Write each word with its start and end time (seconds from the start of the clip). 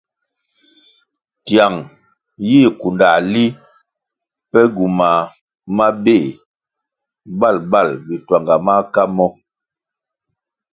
Tiang 1.45 1.77
yih 2.49 2.69
kundãh 2.79 3.19
li 3.33 3.45
pe 4.51 4.59
gywumah 4.75 5.19
mabéh 5.77 6.25
babal 7.39 7.89
bituanga 8.07 8.55
maka 8.67 9.03
mo. 9.15 9.27